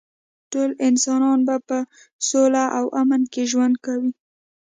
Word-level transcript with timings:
ټول 0.51 0.69
انسانان 0.87 1.39
به 1.47 1.55
په 1.67 1.77
سوله 2.29 2.63
او 2.77 2.85
امن 3.01 3.21
کې 3.33 3.43
ژوند 3.51 3.75
کوي 3.85 4.11